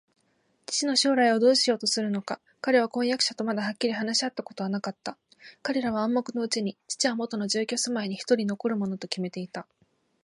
[0.65, 5.15] 父の将来をどうしようとするのか、彼は婚約者とまだはっきり話し合ったことはなかった。
[5.61, 9.67] 彼らは暗黙のうちに、父はもとの住居すまいにひとり残るものときめていた